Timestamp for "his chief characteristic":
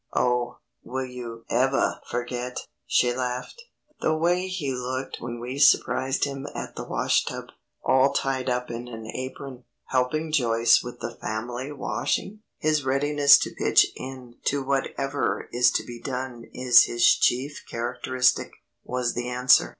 16.85-18.53